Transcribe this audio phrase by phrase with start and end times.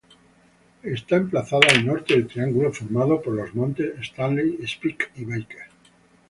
[0.95, 5.69] Está emplazada al norte del triángulo formado por los montes Stanley, Speke y Baker.